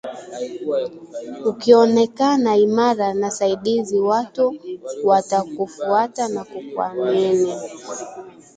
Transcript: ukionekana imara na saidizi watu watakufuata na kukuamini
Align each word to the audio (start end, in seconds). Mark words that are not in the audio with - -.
ukionekana 1.45 2.55
imara 2.57 3.13
na 3.13 3.31
saidizi 3.31 3.99
watu 3.99 4.59
watakufuata 5.03 6.27
na 6.27 6.43
kukuamini 6.43 7.53